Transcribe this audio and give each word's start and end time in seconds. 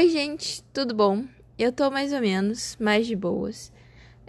Oi, 0.00 0.08
gente, 0.08 0.62
tudo 0.72 0.94
bom? 0.94 1.26
Eu 1.58 1.70
tô 1.70 1.90
mais 1.90 2.10
ou 2.14 2.22
menos, 2.22 2.74
mais 2.80 3.06
de 3.06 3.14
boas. 3.14 3.70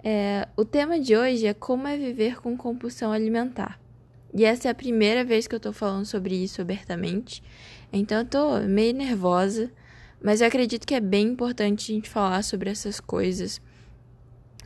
É, 0.04 0.46
o 0.54 0.66
tema 0.66 1.00
de 1.00 1.16
hoje 1.16 1.46
é 1.46 1.54
como 1.54 1.88
é 1.88 1.96
viver 1.96 2.42
com 2.42 2.54
compulsão 2.58 3.10
alimentar. 3.10 3.80
E 4.34 4.44
essa 4.44 4.68
é 4.68 4.70
a 4.70 4.74
primeira 4.74 5.24
vez 5.24 5.46
que 5.46 5.54
eu 5.54 5.58
tô 5.58 5.72
falando 5.72 6.04
sobre 6.04 6.34
isso 6.34 6.60
abertamente, 6.60 7.42
então 7.90 8.18
eu 8.18 8.24
tô 8.26 8.60
meio 8.68 8.92
nervosa, 8.92 9.72
mas 10.22 10.42
eu 10.42 10.46
acredito 10.46 10.86
que 10.86 10.94
é 10.94 11.00
bem 11.00 11.28
importante 11.28 11.90
a 11.90 11.94
gente 11.94 12.10
falar 12.10 12.44
sobre 12.44 12.68
essas 12.68 13.00
coisas 13.00 13.58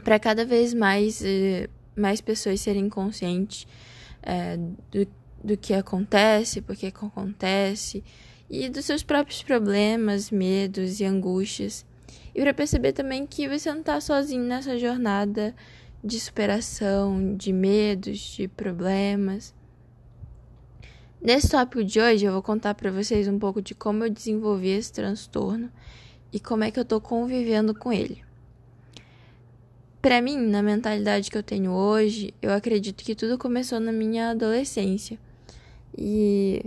para 0.03 0.19
cada 0.19 0.45
vez 0.45 0.75
mais, 0.75 1.23
eh, 1.25 1.69
mais 1.95 2.21
pessoas 2.21 2.61
serem 2.61 2.89
conscientes 2.89 3.65
é, 4.25 4.57
do, 4.91 5.07
do 5.45 5.57
que 5.57 5.73
acontece, 5.73 6.61
por 6.61 6.75
que 6.75 6.87
acontece 6.87 8.03
e 8.49 8.69
dos 8.69 8.85
seus 8.85 9.03
próprios 9.03 9.43
problemas, 9.43 10.31
medos 10.31 11.01
e 11.01 11.05
angústias. 11.05 11.85
E 12.35 12.41
para 12.41 12.55
perceber 12.55 12.93
também 12.93 13.27
que 13.27 13.49
você 13.49 13.71
não 13.73 13.81
está 13.81 14.01
sozinho 14.01 14.45
nessa 14.45 14.79
jornada 14.79 15.55
de 16.03 16.21
superação, 16.21 17.35
de 17.35 17.53
medos, 17.53 18.19
de 18.19 18.49
problemas. 18.49 19.55
Nesse 21.21 21.49
tópico 21.49 21.83
de 21.83 22.01
hoje, 22.01 22.25
eu 22.25 22.33
vou 22.33 22.43
contar 22.43 22.75
para 22.75 22.91
vocês 22.91 23.27
um 23.27 23.39
pouco 23.39 23.61
de 23.61 23.75
como 23.75 24.05
eu 24.05 24.11
desenvolvi 24.11 24.69
esse 24.69 24.93
transtorno 24.93 25.71
e 26.33 26.39
como 26.39 26.63
é 26.63 26.71
que 26.71 26.79
eu 26.79 26.83
estou 26.83 27.01
convivendo 27.01 27.75
com 27.75 27.93
ele. 27.93 28.23
Para 30.01 30.21
mim, 30.23 30.37
na 30.37 30.63
mentalidade 30.63 31.31
que 31.31 31.37
eu 31.37 31.43
tenho 31.43 31.73
hoje, 31.73 32.33
eu 32.41 32.53
acredito 32.53 33.03
que 33.03 33.15
tudo 33.15 33.37
começou 33.37 33.81
na 33.81 33.91
minha 33.91 34.31
adolescência. 34.31 35.19
E 35.99 36.65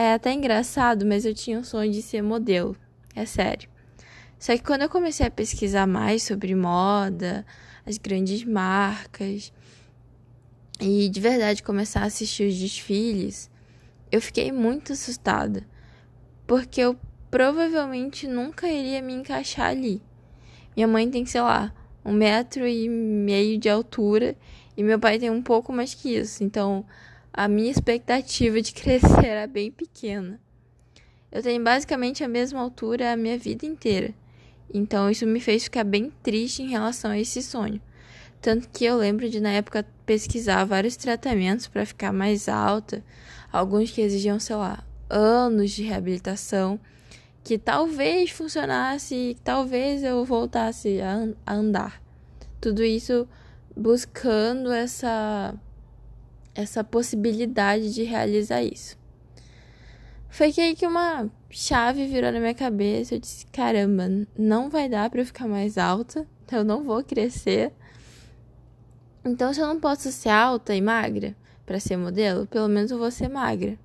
é 0.00 0.14
até 0.14 0.32
engraçado, 0.32 1.04
mas 1.04 1.24
eu 1.24 1.34
tinha 1.34 1.58
um 1.58 1.64
sonho 1.64 1.90
de 1.90 2.00
ser 2.02 2.22
modelo. 2.22 2.76
É 3.16 3.26
sério. 3.26 3.68
Só 4.38 4.56
que 4.56 4.62
quando 4.62 4.82
eu 4.82 4.88
comecei 4.88 5.26
a 5.26 5.30
pesquisar 5.30 5.88
mais 5.88 6.22
sobre 6.22 6.54
moda, 6.54 7.44
as 7.84 7.98
grandes 7.98 8.44
marcas, 8.44 9.52
e 10.80 11.08
de 11.08 11.20
verdade 11.20 11.64
começar 11.64 12.02
a 12.02 12.04
assistir 12.04 12.48
os 12.48 12.56
desfiles, 12.56 13.50
eu 14.12 14.22
fiquei 14.22 14.52
muito 14.52 14.92
assustada. 14.92 15.66
Porque 16.46 16.80
eu 16.80 16.96
provavelmente 17.28 18.28
nunca 18.28 18.68
iria 18.68 19.02
me 19.02 19.12
encaixar 19.12 19.70
ali. 19.70 20.00
Minha 20.76 20.86
mãe 20.86 21.10
tem, 21.10 21.26
sei 21.26 21.40
lá, 21.40 21.74
um 22.04 22.12
metro 22.12 22.64
e 22.68 22.88
meio 22.88 23.58
de 23.58 23.68
altura 23.68 24.36
e 24.76 24.82
meu 24.84 25.00
pai 25.00 25.18
tem 25.18 25.28
um 25.28 25.42
pouco 25.42 25.72
mais 25.72 25.92
que 25.92 26.14
isso. 26.14 26.44
Então, 26.44 26.86
a 27.32 27.48
minha 27.48 27.70
expectativa 27.70 28.60
de 28.60 28.72
crescer 28.74 29.24
era 29.24 29.46
bem 29.46 29.70
pequena. 29.70 30.40
Eu 31.30 31.42
tenho 31.42 31.62
basicamente 31.62 32.24
a 32.24 32.28
mesma 32.28 32.60
altura 32.60 33.12
a 33.12 33.16
minha 33.16 33.38
vida 33.38 33.66
inteira. 33.66 34.14
Então 34.72 35.10
isso 35.10 35.26
me 35.26 35.40
fez 35.40 35.64
ficar 35.64 35.84
bem 35.84 36.12
triste 36.22 36.62
em 36.62 36.68
relação 36.68 37.10
a 37.10 37.18
esse 37.18 37.42
sonho. 37.42 37.80
Tanto 38.40 38.68
que 38.68 38.84
eu 38.84 38.96
lembro 38.96 39.28
de 39.28 39.40
na 39.40 39.50
época 39.50 39.84
pesquisar 40.06 40.64
vários 40.64 40.96
tratamentos 40.96 41.66
para 41.66 41.84
ficar 41.84 42.12
mais 42.12 42.48
alta, 42.48 43.04
alguns 43.52 43.90
que 43.90 44.00
exigiam, 44.00 44.38
sei 44.38 44.56
lá, 44.56 44.84
anos 45.10 45.72
de 45.72 45.82
reabilitação, 45.82 46.78
que 47.42 47.58
talvez 47.58 48.30
funcionasse, 48.30 49.36
talvez 49.42 50.02
eu 50.02 50.24
voltasse 50.24 51.00
a 51.00 51.52
andar. 51.52 52.00
Tudo 52.60 52.84
isso 52.84 53.28
buscando 53.76 54.72
essa 54.72 55.54
essa 56.58 56.82
possibilidade 56.82 57.94
de 57.94 58.02
realizar 58.02 58.64
isso. 58.64 58.98
Foi 60.28 60.52
que 60.52 60.60
aí 60.60 60.74
que 60.74 60.84
uma 60.84 61.30
chave 61.48 62.04
virou 62.06 62.32
na 62.32 62.40
minha 62.40 62.54
cabeça. 62.54 63.14
Eu 63.14 63.20
disse: 63.20 63.46
caramba, 63.46 64.08
não 64.36 64.68
vai 64.68 64.88
dar 64.88 65.08
para 65.08 65.20
eu 65.20 65.26
ficar 65.26 65.46
mais 65.46 65.78
alta, 65.78 66.26
eu 66.50 66.64
não 66.64 66.82
vou 66.82 67.02
crescer. 67.04 67.72
Então, 69.24 69.54
se 69.54 69.60
eu 69.60 69.68
não 69.68 69.78
posso 69.78 70.10
ser 70.10 70.30
alta 70.30 70.74
e 70.74 70.80
magra 70.80 71.36
para 71.64 71.78
ser 71.78 71.96
modelo, 71.96 72.44
pelo 72.46 72.68
menos 72.68 72.90
eu 72.90 72.98
vou 72.98 73.10
ser 73.10 73.28
magra. 73.28 73.78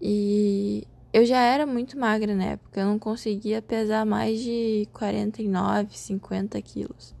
E 0.00 0.86
eu 1.10 1.24
já 1.24 1.40
era 1.40 1.64
muito 1.64 1.98
magra 1.98 2.34
na 2.34 2.44
época, 2.44 2.80
eu 2.80 2.86
não 2.86 2.98
conseguia 2.98 3.62
pesar 3.62 4.04
mais 4.04 4.40
de 4.40 4.86
49, 4.92 5.96
50 5.96 6.60
quilos. 6.60 7.14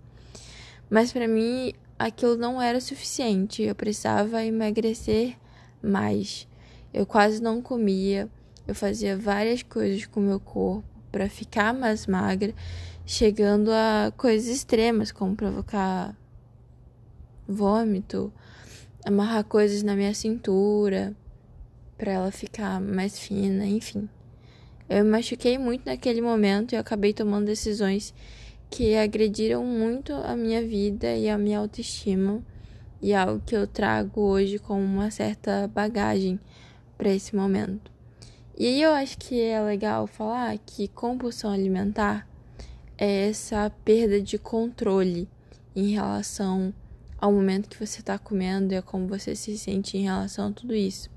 Mas 0.90 1.10
para 1.10 1.26
mim 1.26 1.72
aquilo 1.98 2.36
não 2.36 2.60
era 2.60 2.80
suficiente, 2.80 3.62
eu 3.62 3.74
precisava 3.74 4.44
emagrecer 4.44 5.36
mais. 5.82 6.46
Eu 6.94 7.04
quase 7.04 7.42
não 7.42 7.60
comia, 7.60 8.28
eu 8.66 8.74
fazia 8.74 9.16
várias 9.16 9.62
coisas 9.62 10.06
com 10.06 10.20
meu 10.20 10.38
corpo 10.38 10.84
para 11.10 11.28
ficar 11.28 11.74
mais 11.74 12.06
magra, 12.06 12.54
chegando 13.04 13.70
a 13.72 14.12
coisas 14.16 14.48
extremas, 14.48 15.10
como 15.10 15.34
provocar 15.34 16.14
vômito, 17.46 18.32
amarrar 19.04 19.44
coisas 19.44 19.82
na 19.82 19.96
minha 19.96 20.14
cintura 20.14 21.16
para 21.96 22.12
ela 22.12 22.30
ficar 22.30 22.80
mais 22.80 23.18
fina, 23.18 23.66
enfim. 23.66 24.08
Eu 24.88 25.04
me 25.04 25.10
machuquei 25.10 25.58
muito 25.58 25.86
naquele 25.86 26.20
momento 26.20 26.72
e 26.72 26.76
acabei 26.76 27.12
tomando 27.12 27.46
decisões 27.46 28.14
que 28.70 28.96
agrediram 28.96 29.64
muito 29.64 30.12
a 30.12 30.36
minha 30.36 30.62
vida 30.62 31.16
e 31.16 31.28
a 31.28 31.38
minha 31.38 31.58
autoestima, 31.58 32.42
e 33.00 33.14
algo 33.14 33.42
que 33.44 33.56
eu 33.56 33.66
trago 33.66 34.20
hoje 34.20 34.58
com 34.58 34.82
uma 34.82 35.10
certa 35.10 35.68
bagagem 35.68 36.38
para 36.96 37.10
esse 37.10 37.34
momento. 37.34 37.90
E 38.56 38.66
aí 38.66 38.82
eu 38.82 38.90
acho 38.92 39.16
que 39.18 39.40
é 39.40 39.60
legal 39.60 40.06
falar 40.06 40.58
que 40.58 40.88
compulsão 40.88 41.52
alimentar 41.52 42.28
é 42.96 43.28
essa 43.28 43.70
perda 43.84 44.20
de 44.20 44.36
controle 44.36 45.28
em 45.76 45.92
relação 45.92 46.74
ao 47.16 47.32
momento 47.32 47.68
que 47.68 47.78
você 47.78 48.00
está 48.00 48.18
comendo 48.18 48.74
e 48.74 48.76
a 48.76 48.82
como 48.82 49.06
você 49.06 49.36
se 49.36 49.56
sente 49.56 49.96
em 49.96 50.02
relação 50.02 50.48
a 50.48 50.52
tudo 50.52 50.74
isso. 50.74 51.08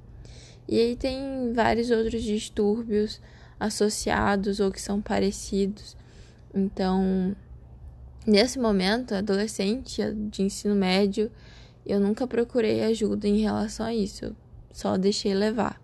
E 0.68 0.80
aí 0.80 0.96
tem 0.96 1.52
vários 1.54 1.90
outros 1.90 2.22
distúrbios 2.22 3.20
associados 3.60 4.60
ou 4.60 4.72
que 4.72 4.80
são 4.80 5.02
parecidos 5.02 5.98
então, 6.54 7.36
nesse 8.26 8.60
momento, 8.60 9.14
adolescente 9.14 10.02
de 10.30 10.44
ensino 10.44 10.76
médio, 10.76 11.32
eu 11.86 12.00
nunca 12.00 12.28
procurei 12.28 12.84
ajuda 12.84 13.28
em 13.28 13.40
relação 13.40 13.86
a 13.86 13.94
isso, 13.94 14.26
eu 14.26 14.36
só 14.72 14.98
deixei 14.98 15.34
levar. 15.34 15.82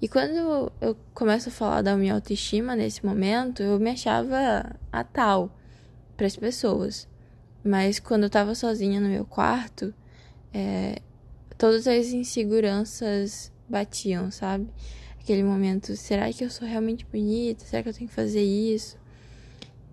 E 0.00 0.08
quando 0.08 0.72
eu 0.80 0.96
começo 1.14 1.48
a 1.48 1.52
falar 1.52 1.80
da 1.80 1.96
minha 1.96 2.14
autoestima 2.14 2.74
nesse 2.74 3.06
momento, 3.06 3.62
eu 3.62 3.78
me 3.78 3.90
achava 3.90 4.74
a 4.90 5.04
tal 5.04 5.56
para 6.16 6.26
as 6.26 6.34
pessoas. 6.34 7.06
Mas 7.64 8.00
quando 8.00 8.22
eu 8.24 8.26
estava 8.26 8.52
sozinha 8.56 9.00
no 9.00 9.08
meu 9.08 9.24
quarto, 9.24 9.94
é, 10.52 11.00
todas 11.56 11.86
as 11.86 12.08
inseguranças 12.08 13.52
batiam, 13.68 14.28
sabe? 14.32 14.68
Aquele 15.20 15.44
momento, 15.44 15.94
será 15.94 16.32
que 16.32 16.42
eu 16.42 16.50
sou 16.50 16.66
realmente 16.66 17.06
bonita? 17.06 17.64
Será 17.64 17.84
que 17.84 17.88
eu 17.88 17.94
tenho 17.94 18.08
que 18.08 18.14
fazer 18.14 18.42
isso? 18.42 18.98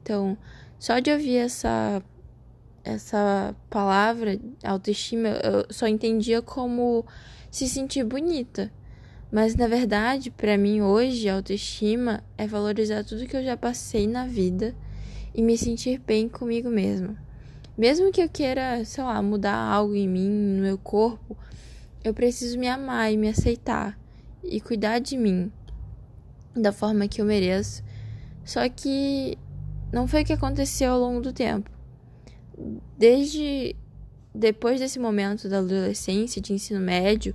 Então, 0.01 0.37
só 0.77 0.99
de 0.99 1.11
ouvir 1.11 1.37
essa 1.37 2.01
essa 2.83 3.55
palavra 3.69 4.39
autoestima, 4.63 5.27
eu 5.43 5.65
só 5.69 5.87
entendia 5.87 6.41
como 6.41 7.05
se 7.51 7.67
sentir 7.67 8.03
bonita. 8.03 8.71
Mas 9.31 9.55
na 9.55 9.67
verdade, 9.67 10.31
para 10.31 10.57
mim 10.57 10.81
hoje, 10.81 11.29
autoestima 11.29 12.23
é 12.37 12.47
valorizar 12.47 13.03
tudo 13.03 13.27
que 13.27 13.37
eu 13.37 13.43
já 13.43 13.55
passei 13.55 14.07
na 14.07 14.25
vida 14.25 14.75
e 15.35 15.41
me 15.41 15.57
sentir 15.57 15.99
bem 15.99 16.27
comigo 16.27 16.69
mesma. 16.69 17.15
Mesmo 17.77 18.11
que 18.11 18.21
eu 18.21 18.29
queira, 18.29 18.83
sei 18.83 19.03
lá, 19.03 19.21
mudar 19.21 19.55
algo 19.55 19.95
em 19.95 20.07
mim, 20.07 20.29
no 20.29 20.63
meu 20.63 20.77
corpo, 20.77 21.37
eu 22.03 22.13
preciso 22.13 22.57
me 22.57 22.67
amar 22.67 23.13
e 23.13 23.17
me 23.17 23.29
aceitar 23.29 23.97
e 24.43 24.59
cuidar 24.59 24.99
de 24.99 25.17
mim 25.17 25.51
da 26.55 26.71
forma 26.71 27.07
que 27.07 27.21
eu 27.21 27.25
mereço. 27.25 27.83
Só 28.43 28.67
que 28.67 29.37
não 29.91 30.07
foi 30.07 30.21
o 30.21 30.25
que 30.25 30.33
aconteceu 30.33 30.91
ao 30.91 30.99
longo 30.99 31.21
do 31.21 31.33
tempo. 31.33 31.69
Desde 32.97 33.75
depois 34.33 34.79
desse 34.79 34.99
momento 34.99 35.49
da 35.49 35.59
adolescência, 35.59 36.41
de 36.41 36.53
ensino 36.53 36.79
médio, 36.79 37.33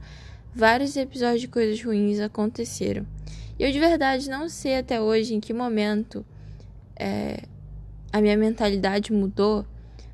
vários 0.54 0.96
episódios 0.96 1.40
de 1.40 1.48
coisas 1.48 1.82
ruins 1.82 2.20
aconteceram. 2.20 3.06
Eu 3.58 3.70
de 3.72 3.78
verdade 3.78 4.28
não 4.28 4.48
sei 4.48 4.78
até 4.78 5.00
hoje 5.00 5.34
em 5.34 5.40
que 5.40 5.52
momento 5.52 6.24
é, 6.96 7.44
a 8.12 8.20
minha 8.20 8.36
mentalidade 8.36 9.12
mudou, 9.12 9.66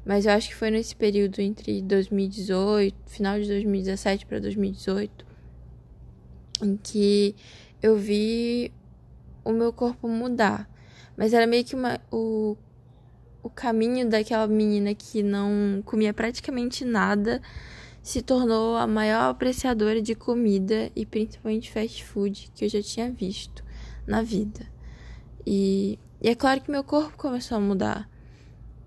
mas 0.05 0.25
eu 0.25 0.33
acho 0.33 0.49
que 0.49 0.55
foi 0.55 0.71
nesse 0.71 0.97
período 0.97 1.41
entre 1.41 1.83
2018, 1.83 2.95
final 3.07 3.39
de 3.39 3.47
2017 3.47 4.27
para 4.27 4.41
2018, 4.41 5.27
em 6.63 6.77
que 6.77 7.35
eu 7.83 7.97
vi 7.97 8.73
o 9.45 9.53
meu 9.53 9.73
corpo 9.73 10.09
mudar. 10.09 10.70
Mas 11.21 11.35
era 11.35 11.47
meio 11.47 11.63
que 11.63 11.75
uma, 11.75 12.01
o, 12.11 12.57
o 13.43 13.51
caminho 13.51 14.09
daquela 14.09 14.47
menina 14.47 14.95
que 14.95 15.23
não 15.23 15.83
comia 15.85 16.15
praticamente 16.15 16.83
nada 16.83 17.43
se 18.03 18.23
tornou 18.23 18.75
a 18.75 18.87
maior 18.87 19.29
apreciadora 19.29 20.01
de 20.01 20.15
comida 20.15 20.91
e 20.97 21.05
principalmente 21.05 21.71
fast 21.71 22.03
food 22.07 22.51
que 22.55 22.65
eu 22.65 22.71
já 22.71 22.83
tinha 22.83 23.13
visto 23.13 23.63
na 24.07 24.23
vida. 24.23 24.67
E, 25.47 25.99
e 26.23 26.31
é 26.31 26.35
claro 26.35 26.63
que 26.63 26.71
meu 26.71 26.83
corpo 26.83 27.19
começou 27.19 27.59
a 27.59 27.61
mudar. 27.61 28.09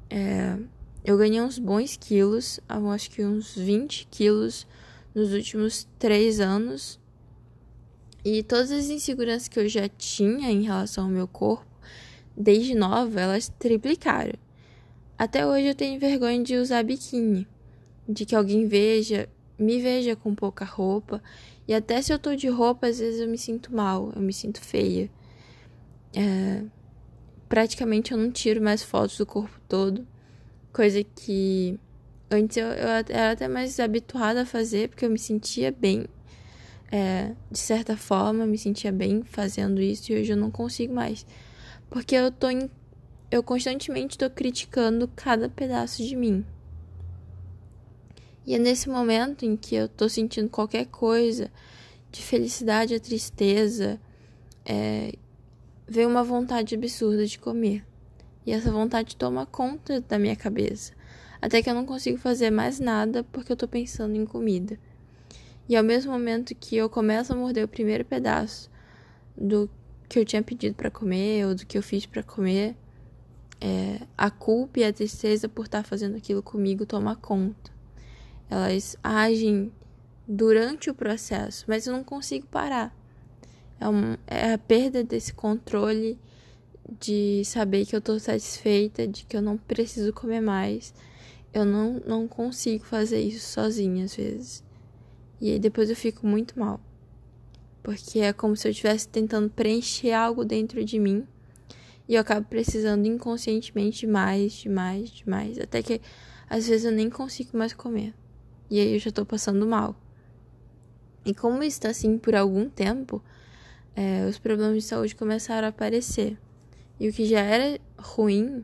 É, 0.10 0.58
eu 1.06 1.16
ganhei 1.20 1.40
uns 1.40 1.60
bons 1.60 1.96
quilos, 1.96 2.60
acho 2.68 3.12
que 3.12 3.24
uns 3.24 3.56
20 3.56 4.08
quilos 4.10 4.66
nos 5.14 5.34
últimos 5.34 5.88
três 6.00 6.40
anos. 6.40 7.00
E 8.26 8.42
todas 8.42 8.72
as 8.72 8.90
inseguranças 8.90 9.48
que 9.48 9.60
eu 9.60 9.70
já 9.70 9.88
tinha 9.88 10.50
em 10.50 10.64
relação 10.64 11.04
ao 11.04 11.10
meu 11.12 11.28
corpo, 11.28 11.73
desde 12.36 12.76
nova, 12.76 13.22
elas 13.22 13.50
triplicaram. 13.60 14.34
Até 15.18 15.46
hoje 15.46 15.68
eu 15.68 15.76
tenho 15.76 16.00
vergonha 16.00 16.44
de 16.44 16.56
usar 16.56 16.84
biquíni, 16.84 17.48
de 18.08 18.26
que 18.26 18.36
alguém 18.36 18.68
veja, 18.68 19.30
me 19.58 19.80
veja 19.80 20.16
com 20.16 20.34
pouca 20.34 20.66
roupa. 20.66 21.22
E 21.68 21.74
até 21.74 22.02
se 22.02 22.12
eu 22.12 22.20
tô 22.20 22.36
de 22.36 22.48
roupa, 22.50 22.88
às 22.88 23.00
vezes 23.00 23.22
eu 23.22 23.28
me 23.28 23.38
sinto 23.38 23.74
mal, 23.74 24.12
eu 24.16 24.22
me 24.22 24.34
sinto 24.34 24.60
feia. 24.60 25.10
É, 26.16 26.64
praticamente 27.48 28.12
eu 28.12 28.18
não 28.18 28.32
tiro 28.32 28.62
mais 28.62 28.84
fotos 28.84 29.18
do 29.18 29.26
corpo 29.26 29.60
todo, 29.68 30.06
coisa 30.72 31.04
que 31.04 31.80
antes 32.30 32.58
eu, 32.58 32.66
eu 32.66 32.88
era 32.88 33.32
até 33.32 33.48
mais 33.48 33.80
habituada 33.80 34.42
a 34.42 34.46
fazer, 34.46 34.90
porque 34.90 35.06
eu 35.06 35.10
me 35.10 35.20
sentia 35.20 35.72
bem 35.72 36.06
é, 36.94 37.32
de 37.50 37.58
certa 37.58 37.98
forma, 37.98 38.46
me 38.46 38.56
sentia 38.56 38.92
bem 38.92 39.24
fazendo 39.24 39.82
isso 39.82 40.12
e 40.12 40.22
hoje 40.22 40.32
eu 40.32 40.38
não 40.38 40.52
consigo 40.52 40.94
mais. 40.94 41.26
Porque 41.90 42.16
eu 42.16 42.32
tô 42.32 42.50
em, 42.50 42.70
eu 43.30 43.44
constantemente 43.44 44.18
tô 44.18 44.30
criticando 44.30 45.08
cada 45.16 45.50
pedaço 45.50 46.04
de 46.04 46.16
mim. 46.16 46.46
E 48.46 48.56
é 48.56 48.60
nesse 48.60 48.90
momento 48.90 49.46
em 49.46 49.56
que 49.56 49.76
eu 49.76 49.88
tô 49.88 50.10
sentindo 50.10 50.50
qualquer 50.50 50.86
coisa, 50.88 51.52
de 52.12 52.22
felicidade 52.22 52.94
a 52.94 53.00
tristeza, 53.00 54.00
é, 54.66 55.14
vem 55.88 56.06
uma 56.06 56.24
vontade 56.24 56.76
absurda 56.76 57.26
de 57.26 57.40
comer. 57.40 57.86
E 58.46 58.52
essa 58.52 58.72
vontade 58.72 59.16
toma 59.16 59.46
conta 59.46 60.02
da 60.02 60.20
minha 60.20 60.36
cabeça. 60.36 60.94
Até 61.42 61.62
que 61.62 61.70
eu 61.70 61.74
não 61.74 61.86
consigo 61.86 62.18
fazer 62.18 62.50
mais 62.50 62.80
nada 62.80 63.24
porque 63.32 63.52
eu 63.52 63.56
tô 63.56 63.68
pensando 63.68 64.16
em 64.16 64.26
comida. 64.26 64.78
E 65.68 65.76
ao 65.76 65.84
mesmo 65.84 66.12
momento 66.12 66.54
que 66.54 66.76
eu 66.76 66.90
começo 66.90 67.32
a 67.32 67.36
morder 67.36 67.64
o 67.64 67.68
primeiro 67.68 68.04
pedaço 68.04 68.70
do 69.36 69.70
que 70.14 70.20
eu 70.20 70.26
tinha 70.26 70.44
pedido 70.44 70.76
para 70.76 70.92
comer 70.92 71.48
ou 71.48 71.56
do 71.56 71.66
que 71.66 71.76
eu 71.76 71.82
fiz 71.82 72.06
para 72.06 72.22
comer, 72.22 72.76
é, 73.60 74.00
a 74.16 74.30
culpa 74.30 74.80
e 74.80 74.84
a 74.84 74.94
tristeza 74.94 75.50
por 75.50 75.66
estar 75.66 75.82
tá 75.82 75.90
fazendo 75.90 76.16
aquilo 76.16 76.44
comigo 76.44 76.86
toma 76.86 77.16
conta. 77.16 77.72
Elas 78.48 78.96
agem 79.04 79.72
durante 80.28 80.88
o 80.88 80.94
processo, 80.94 81.66
mas 81.68 81.88
eu 81.88 81.94
não 81.94 82.04
consigo 82.04 82.46
parar. 82.46 82.96
É, 83.80 83.90
um, 83.90 84.16
é 84.28 84.54
a 84.54 84.58
perda 84.60 85.04
desse 85.04 85.34
controle 85.34 86.20
de 87.00 87.44
saber 87.44 87.84
que 87.84 87.96
eu 87.96 88.02
tô 88.02 88.20
satisfeita, 88.20 89.08
de 89.08 89.26
que 89.26 89.36
eu 89.36 89.42
não 89.42 89.58
preciso 89.58 90.14
comer 90.14 90.42
mais. 90.42 90.94
Eu 91.52 91.66
não, 91.66 92.00
não 92.06 92.28
consigo 92.28 92.86
fazer 92.86 93.20
isso 93.20 93.48
sozinha 93.52 94.06
às 94.06 94.16
vezes. 94.16 94.64
E 95.42 95.52
aí 95.52 95.58
depois 95.58 95.90
eu 95.90 95.96
fico 95.96 96.28
muito 96.28 96.60
mal. 96.60 96.80
Porque 97.84 98.20
é 98.20 98.32
como 98.34 98.56
se 98.56 98.68
eu 98.68 98.72
estivesse 98.72 99.08
tentando 99.08 99.50
preencher 99.50 100.14
algo 100.14 100.46
dentro 100.46 100.84
de 100.84 100.98
mim. 100.98 101.28
E 102.08 102.16
eu 102.16 102.22
acabo 102.22 102.48
precisando 102.48 103.06
inconscientemente 103.06 104.00
de 104.00 104.08
mais, 104.08 104.54
de 104.54 104.70
mais, 104.70 105.10
de 105.10 105.30
mais. 105.30 105.60
Até 105.60 105.84
que 105.84 106.02
às 106.50 106.68
vezes 106.68 106.86
eu 106.86 106.92
nem 106.92 107.10
consigo 107.10 107.58
mais 107.58 107.74
comer. 107.74 108.14
E 108.70 108.80
aí 108.80 108.94
eu 108.94 109.00
já 109.00 109.12
tô 109.12 109.26
passando 109.26 109.68
mal. 109.68 109.96
E 111.26 111.34
como 111.34 111.62
está 111.64 111.90
assim 111.90 112.18
por 112.18 112.36
algum 112.36 112.70
tempo, 112.70 113.22
é, 113.96 114.26
os 114.28 114.40
problemas 114.40 114.76
de 114.76 114.82
saúde 114.82 115.16
começaram 115.16 115.68
a 115.68 115.70
aparecer. 115.70 116.38
E 117.00 117.10
o 117.10 117.14
que 117.14 117.26
já 117.26 117.42
era 117.42 117.80
ruim 117.98 118.64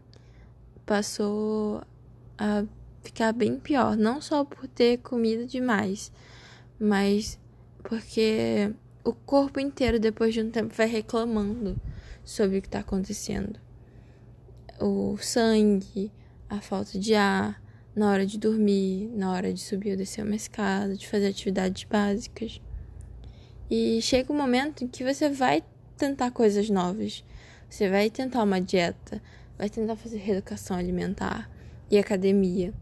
passou 0.86 1.82
a 2.38 2.64
ficar 3.02 3.34
bem 3.34 3.60
pior. 3.60 3.96
Não 3.96 4.22
só 4.22 4.44
por 4.44 4.68
ter 4.68 4.98
comida 5.00 5.46
demais, 5.46 6.12
mas 6.80 7.40
porque 7.84 8.72
o 9.04 9.14
corpo 9.14 9.60
inteiro, 9.60 10.00
depois 10.00 10.34
de 10.34 10.42
um 10.42 10.50
tempo, 10.50 10.74
vai 10.76 10.88
reclamando 10.88 11.80
sobre 12.24 12.58
o 12.58 12.62
que 12.62 12.68
está 12.68 12.80
acontecendo. 12.80 13.60
O 14.80 15.18
sangue, 15.18 16.12
a 16.50 16.62
falta 16.62 16.98
de 17.00 17.14
ar, 17.14 17.62
na 17.96 18.12
hora 18.12 18.26
de 18.26 18.38
dormir, 18.38 19.10
na 19.14 19.32
hora 19.32 19.54
de 19.54 19.60
subir 19.60 19.92
ou 19.92 19.98
descer 19.98 20.24
uma 20.24 20.36
escada, 20.36 20.96
de 20.96 21.08
fazer 21.08 21.28
atividades 21.28 21.84
básicas. 21.84 22.62
E 23.70 24.02
chega 24.02 24.32
um 24.32 24.38
momento 24.38 24.84
em 24.84 24.88
que 24.88 25.04
você 25.04 25.30
vai 25.30 25.64
tentar 25.98 26.32
coisas 26.32 26.70
novas. 26.70 27.24
Você 27.70 27.90
vai 27.90 28.10
tentar 28.10 28.44
uma 28.44 28.60
dieta, 28.60 29.22
vai 29.58 29.70
tentar 29.70 29.96
fazer 29.96 30.18
reeducação 30.18 30.78
alimentar 30.78 31.50
e 31.92 31.98
academia. 31.98 32.74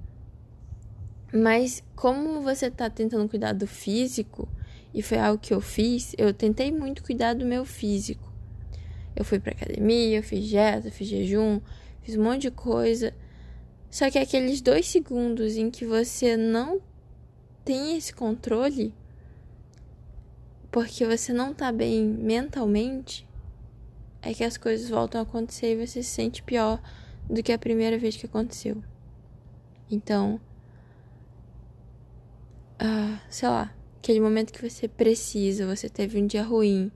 Mas 1.34 1.84
como 1.96 2.42
você 2.42 2.72
tá 2.72 2.90
tentando 2.90 3.28
cuidar 3.28 3.54
do 3.54 3.68
físico, 3.68 4.48
e 4.94 5.01
foi 5.01 5.18
algo 5.18 5.39
que 5.39 5.54
eu 5.54 5.62
fiz, 5.62 6.16
eu 6.18 6.34
tentei 6.34 6.72
muito 6.72 7.04
cuidar 7.04 7.34
do 7.34 7.45
meu 7.45 7.66
físico. 7.66 8.31
Eu 9.16 9.25
fui 9.25 9.39
pra 9.39 9.51
academia, 9.51 10.22
fiz 10.22 10.45
dieta, 10.45 10.92
fiz 10.92 11.07
jejum, 11.07 11.60
fiz 12.01 12.16
um 12.16 12.24
monte 12.24 12.44
de 12.44 12.51
coisa. 12.51 13.13
Só 13.89 14.10
que 14.10 14.19
aqueles 14.19 14.62
dois 14.62 14.88
segundos 14.88 15.56
em 15.57 15.72
que 15.72 15.86
você 15.86 16.38
não 16.38 16.81
tem 17.63 17.98
esse 17.98 18.13
controle, 18.13 18.94
porque 20.72 21.06
você 21.06 21.34
não 21.34 21.54
tá 21.54 21.72
bem 21.72 22.04
mentalmente, 22.04 23.28
é 24.22 24.34
que 24.34 24.44
as 24.44 24.57
coisas 24.57 24.89
voltam 24.89 25.22
a 25.22 25.24
acontecer 25.24 25.74
e 25.74 25.88
você 25.88 26.04
se 26.04 26.10
sente 26.10 26.44
pior 26.44 26.81
do 27.30 27.42
que 27.42 27.51
a 27.51 27.57
primeira 27.57 27.98
vez 27.98 28.16
que 28.16 28.25
aconteceu. 28.25 28.81
Então, 29.89 30.39
ah, 32.80 33.19
sei 33.30 33.50
lá, 33.50 33.76
aquele 34.07 34.21
momento 34.21 34.54
que 34.54 34.69
você 34.69 34.88
precisa, 34.88 35.68
você 35.68 35.89
teve 35.89 36.18
um 36.18 36.25
dia 36.25 36.42
ruim, 36.42 36.89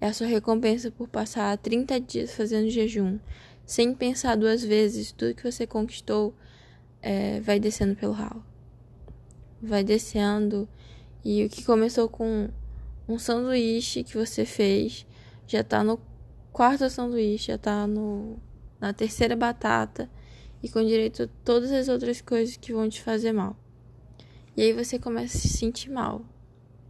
é 0.00 0.08
a 0.08 0.12
sua 0.12 0.26
recompensa 0.26 0.90
por 0.90 1.06
passar 1.06 1.56
30 1.56 2.00
dias 2.00 2.34
fazendo 2.34 2.68
jejum, 2.68 3.20
sem 3.64 3.94
pensar 3.94 4.36
duas 4.36 4.64
vezes, 4.64 5.12
tudo 5.12 5.36
que 5.36 5.48
você 5.48 5.68
conquistou 5.68 6.34
é, 7.00 7.38
vai 7.42 7.60
descendo 7.60 7.94
pelo 7.94 8.12
ralo. 8.12 8.44
Vai 9.62 9.84
descendo, 9.84 10.68
e 11.24 11.44
o 11.44 11.48
que 11.48 11.62
começou 11.62 12.08
com 12.08 12.48
um 13.08 13.20
sanduíche 13.20 14.02
que 14.02 14.16
você 14.16 14.44
fez, 14.44 15.06
já 15.46 15.62
tá 15.62 15.84
no 15.84 16.00
quarto 16.52 16.90
sanduíche, 16.90 17.52
já 17.52 17.58
tá 17.58 17.86
no, 17.86 18.36
na 18.80 18.92
terceira 18.92 19.36
batata, 19.36 20.10
e 20.60 20.68
com 20.68 20.84
direito 20.84 21.22
a 21.22 21.28
todas 21.44 21.70
as 21.70 21.86
outras 21.86 22.20
coisas 22.20 22.56
que 22.56 22.72
vão 22.72 22.88
te 22.88 23.00
fazer 23.00 23.30
mal. 23.30 23.56
E 24.56 24.62
aí 24.62 24.72
você 24.72 24.98
começa 24.98 25.38
a 25.38 25.40
se 25.40 25.48
sentir 25.50 25.88
mal 25.88 26.24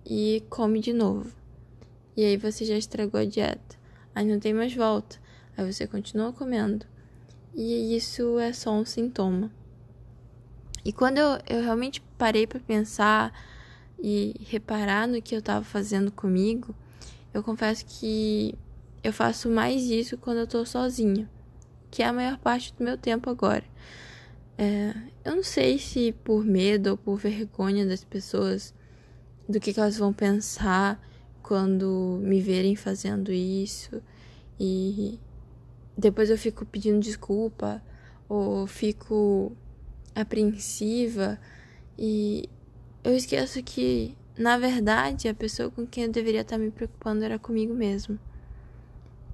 e 0.08 0.42
come 0.48 0.80
de 0.80 0.94
novo. 0.94 1.30
E 2.16 2.24
aí 2.24 2.38
você 2.38 2.64
já 2.64 2.76
estragou 2.76 3.20
a 3.20 3.26
dieta. 3.26 3.76
Aí 4.14 4.26
não 4.26 4.40
tem 4.40 4.54
mais 4.54 4.74
volta. 4.74 5.18
Aí 5.56 5.70
você 5.70 5.86
continua 5.86 6.32
comendo. 6.32 6.86
E 7.54 7.94
isso 7.94 8.38
é 8.38 8.52
só 8.52 8.72
um 8.72 8.86
sintoma. 8.86 9.52
E 10.84 10.92
quando 10.92 11.18
eu, 11.18 11.38
eu 11.46 11.62
realmente 11.62 12.00
parei 12.16 12.46
para 12.46 12.58
pensar 12.58 13.32
e 14.00 14.34
reparar 14.48 15.06
no 15.06 15.20
que 15.20 15.34
eu 15.34 15.40
estava 15.40 15.64
fazendo 15.64 16.10
comigo, 16.10 16.74
eu 17.34 17.42
confesso 17.42 17.84
que 17.84 18.54
eu 19.04 19.12
faço 19.12 19.50
mais 19.50 19.82
isso 19.82 20.16
quando 20.16 20.38
eu 20.38 20.46
tô 20.46 20.64
sozinha, 20.64 21.28
que 21.90 22.02
é 22.02 22.06
a 22.06 22.12
maior 22.12 22.38
parte 22.38 22.72
do 22.74 22.82
meu 22.82 22.96
tempo 22.96 23.28
agora. 23.28 23.64
É, 24.56 24.94
eu 25.24 25.36
não 25.36 25.42
sei 25.42 25.78
se 25.78 26.12
por 26.24 26.44
medo 26.44 26.90
ou 26.90 26.96
por 26.96 27.18
vergonha 27.18 27.84
das 27.84 28.02
pessoas, 28.02 28.74
do 29.48 29.58
que, 29.58 29.72
que 29.72 29.80
elas 29.80 29.96
vão 29.96 30.12
pensar 30.12 31.00
quando 31.42 32.20
me 32.22 32.40
verem 32.40 32.76
fazendo 32.76 33.32
isso. 33.32 34.02
E 34.60 35.18
depois 35.96 36.30
eu 36.30 36.38
fico 36.38 36.66
pedindo 36.66 37.00
desculpa 37.00 37.82
ou 38.28 38.66
fico 38.66 39.56
apreensiva 40.14 41.38
e 41.96 42.48
eu 43.02 43.14
esqueço 43.14 43.62
que, 43.62 44.16
na 44.36 44.58
verdade, 44.58 45.28
a 45.28 45.34
pessoa 45.34 45.70
com 45.70 45.86
quem 45.86 46.04
eu 46.04 46.10
deveria 46.10 46.42
estar 46.42 46.58
me 46.58 46.70
preocupando 46.70 47.24
era 47.24 47.38
comigo 47.38 47.72
mesmo. 47.72 48.18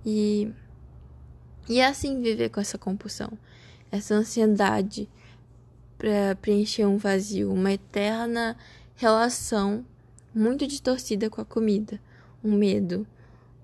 E, 0.07 0.53
e 1.69 1.81
é 1.81 1.87
assim 1.87 2.21
viver 2.21 2.51
com 2.51 2.61
essa 2.61 2.79
compulsão 2.79 3.33
essa 3.95 4.15
ansiedade 4.15 5.09
para 5.97 6.35
preencher 6.43 6.85
um 6.85 6.99
vazio, 6.99 7.53
uma 7.53 7.73
eterna 7.73 8.57
relação 8.97 9.87
muito 10.35 10.67
distorcida 10.67 11.31
com 11.31 11.41
a 11.41 11.45
comida, 11.45 12.01
um 12.43 12.53
medo, 12.57 13.07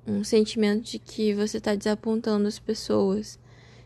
um 0.07 0.23
sentimento 0.23 0.83
de 0.85 0.99
que 0.99 1.35
você 1.35 1.59
está 1.59 1.75
desapontando 1.75 2.47
as 2.47 2.59
pessoas, 2.59 3.39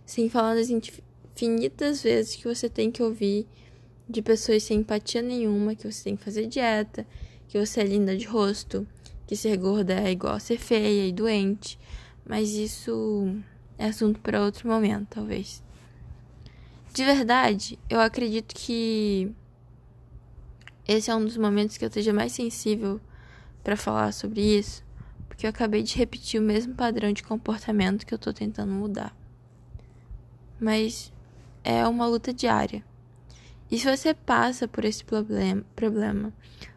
sem 0.04 0.28
falar 0.28 0.54
das 0.54 0.68
infinitas 0.68 2.02
vezes 2.02 2.36
que 2.36 2.44
você 2.44 2.68
tem 2.68 2.90
que 2.90 3.02
ouvir 3.02 3.46
de 4.08 4.20
pessoas 4.20 4.62
sem 4.62 4.80
empatia 4.80 5.22
nenhuma, 5.22 5.74
que 5.74 5.90
você 5.90 6.04
tem 6.04 6.16
que 6.16 6.24
fazer 6.24 6.46
dieta, 6.46 7.06
que 7.48 7.58
você 7.58 7.80
é 7.80 7.84
linda 7.84 8.16
de 8.16 8.26
rosto, 8.26 8.86
que 9.26 9.34
ser 9.34 9.56
gorda 9.56 9.94
é 9.94 10.10
igual 10.10 10.34
a 10.34 10.40
ser 10.40 10.58
feia 10.58 11.08
e 11.08 11.12
doente. 11.12 11.78
Mas 12.26 12.52
isso 12.52 13.34
é 13.78 13.86
assunto 13.86 14.20
para 14.20 14.44
outro 14.44 14.68
momento, 14.68 15.08
talvez. 15.10 15.62
De 16.92 17.04
verdade, 17.04 17.78
eu 17.88 18.00
acredito 18.00 18.54
que 18.54 19.32
esse 20.86 21.10
é 21.10 21.14
um 21.14 21.24
dos 21.24 21.36
momentos 21.36 21.76
que 21.76 21.84
eu 21.84 21.88
esteja 21.88 22.12
mais 22.12 22.32
sensível 22.32 23.00
para 23.62 23.76
falar 23.76 24.12
sobre 24.12 24.40
isso, 24.40 24.84
porque 25.28 25.46
eu 25.46 25.50
acabei 25.50 25.82
de 25.82 25.96
repetir 25.96 26.40
o 26.40 26.44
mesmo 26.44 26.74
padrão 26.74 27.12
de 27.12 27.22
comportamento 27.22 28.04
que 28.04 28.12
eu 28.12 28.18
tô 28.18 28.32
tentando 28.32 28.72
mudar. 28.72 29.16
Mas 30.60 31.12
é 31.64 31.86
uma 31.88 32.06
luta 32.06 32.32
diária. 32.32 32.84
E 33.70 33.78
se 33.78 33.96
você 33.96 34.12
passa 34.12 34.68
por 34.68 34.84
esse 34.84 35.02
problema, 35.02 35.64
problema 35.74 36.32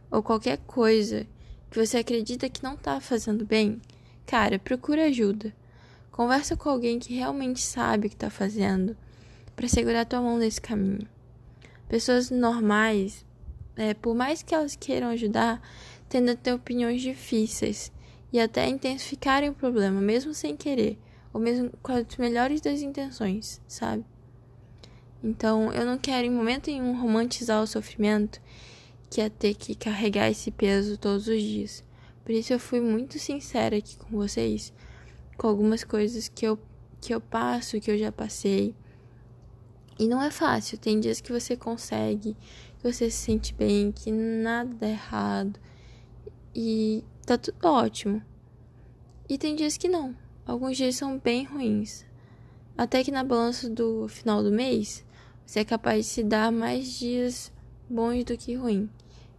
ou 0.09 0.23
qualquer 0.23 0.57
coisa 0.59 1.27
que 1.69 1.77
você 1.77 1.97
acredita 1.97 2.49
que 2.49 2.63
não 2.63 2.77
tá 2.77 3.01
fazendo 3.01 3.45
bem, 3.45 3.81
cara, 4.25 4.57
procura 4.57 5.05
ajuda. 5.05 5.53
Conversa 6.09 6.55
com 6.55 6.69
alguém 6.69 6.97
que 6.97 7.13
realmente 7.13 7.61
sabe 7.61 8.07
o 8.07 8.09
que 8.09 8.15
tá 8.15 8.29
fazendo 8.29 8.95
para 9.55 9.67
segurar 9.67 10.05
tua 10.05 10.21
mão 10.21 10.37
nesse 10.37 10.61
caminho. 10.61 11.07
Pessoas 11.89 12.31
normais, 12.31 13.25
é, 13.77 13.93
por 13.93 14.15
mais 14.15 14.41
que 14.41 14.53
elas 14.53 14.75
queiram 14.75 15.07
ajudar, 15.09 15.61
tendem 16.09 16.33
a 16.33 16.37
ter 16.37 16.53
opiniões 16.53 17.01
difíceis 17.01 17.91
e 18.33 18.39
até 18.39 18.67
intensificarem 18.67 19.49
o 19.49 19.53
problema, 19.53 20.01
mesmo 20.01 20.33
sem 20.33 20.57
querer, 20.57 20.97
ou 21.31 21.39
mesmo 21.39 21.71
com 21.81 21.91
as 21.91 22.17
melhores 22.17 22.59
das 22.59 22.81
intenções, 22.81 23.61
sabe? 23.67 24.03
Então, 25.23 25.71
eu 25.73 25.85
não 25.85 25.97
quero 25.97 26.27
em 26.27 26.31
momento 26.31 26.69
nenhum 26.69 26.99
romantizar 26.99 27.61
o 27.61 27.67
sofrimento 27.67 28.41
que 29.09 29.21
é 29.21 29.29
ter 29.29 29.55
que 29.55 29.75
carregar 29.75 30.29
esse 30.29 30.51
peso 30.51 30.97
todos 30.97 31.27
os 31.27 31.41
dias. 31.41 31.83
Por 32.23 32.33
isso 32.33 32.51
eu 32.51 32.59
fui 32.59 32.81
muito 32.81 33.17
sincera 33.17 33.77
aqui 33.77 33.97
com 33.97 34.17
vocês, 34.17 34.73
com 35.37 35.47
algumas 35.47 35.83
coisas 35.83 36.27
que 36.27 36.45
eu, 36.45 36.59
que 36.99 37.13
eu 37.13 37.21
passo, 37.21 37.79
que 37.79 37.89
eu 37.89 37.97
já 37.97 38.11
passei. 38.11 38.75
E 39.97 40.07
não 40.07 40.21
é 40.21 40.29
fácil. 40.29 40.77
Tem 40.77 40.99
dias 40.99 41.21
que 41.21 41.31
você 41.31 41.55
consegue, 41.55 42.35
você 42.91 43.09
se 43.09 43.17
sente 43.17 43.53
bem, 43.53 43.91
que 43.91 44.11
nada 44.11 44.73
dá 44.73 44.87
errado. 44.87 45.59
E 46.55 47.03
tá 47.25 47.37
tudo 47.37 47.67
ótimo. 47.67 48.21
E 49.29 49.37
tem 49.37 49.55
dias 49.55 49.77
que 49.77 49.87
não. 49.87 50.15
Alguns 50.45 50.77
dias 50.77 50.95
são 50.95 51.19
bem 51.19 51.43
ruins. 51.43 52.05
Até 52.77 53.03
que 53.03 53.11
na 53.11 53.23
balança 53.23 53.69
do 53.69 54.07
final 54.07 54.41
do 54.41 54.51
mês, 54.51 55.05
você 55.45 55.59
é 55.59 55.65
capaz 55.65 56.05
de 56.05 56.11
se 56.11 56.23
dar 56.23 56.51
mais 56.51 56.97
dias 56.97 57.51
bons 57.89 58.23
do 58.23 58.37
que 58.37 58.55
ruins. 58.55 58.89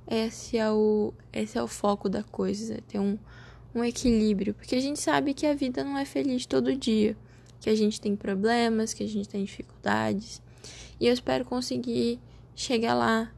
Esse 0.06 0.56
é 0.56 0.70
o, 0.70 1.12
esse 1.32 1.58
é 1.58 1.62
o 1.62 1.68
foco 1.68 2.08
da 2.08 2.22
coisa, 2.22 2.74
é 2.74 2.80
ter 2.80 2.98
um, 2.98 3.18
um 3.74 3.84
equilíbrio, 3.84 4.54
porque 4.54 4.74
a 4.74 4.80
gente 4.80 4.98
sabe 4.98 5.34
que 5.34 5.46
a 5.46 5.54
vida 5.54 5.84
não 5.84 5.98
é 5.98 6.04
feliz 6.04 6.46
todo 6.46 6.74
dia, 6.74 7.16
que 7.60 7.68
a 7.68 7.74
gente 7.74 8.00
tem 8.00 8.16
problemas, 8.16 8.94
que 8.94 9.04
a 9.04 9.06
gente 9.06 9.28
tem 9.28 9.44
dificuldades, 9.44 10.40
e 10.98 11.06
eu 11.06 11.12
espero 11.12 11.44
conseguir 11.44 12.18
chegar 12.54 12.94
lá 12.94 13.30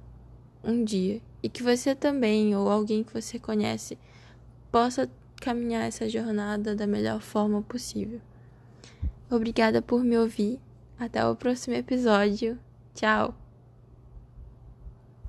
um 0.63 0.85
dia 0.85 1.21
e 1.43 1.49
que 1.49 1.63
você 1.63 1.95
também 1.95 2.55
ou 2.55 2.69
alguém 2.69 3.03
que 3.03 3.13
você 3.13 3.39
conhece 3.39 3.99
possa 4.71 5.11
caminhar 5.41 5.87
essa 5.87 6.09
jornada 6.09 6.75
da 6.75 6.87
melhor 6.87 7.21
forma 7.21 7.63
possível. 7.63 8.21
Obrigada 9.31 9.81
por 9.81 10.05
me 10.05 10.19
ouvir. 10.19 10.61
Até 10.99 11.25
o 11.27 11.35
próximo 11.35 11.75
episódio. 11.75 12.59
Tchau! 12.95 13.50